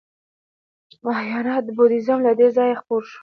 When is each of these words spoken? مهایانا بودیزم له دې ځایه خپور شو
مهایانا 1.03 1.55
بودیزم 1.77 2.19
له 2.27 2.31
دې 2.39 2.47
ځایه 2.57 2.75
خپور 2.81 3.01
شو 3.09 3.19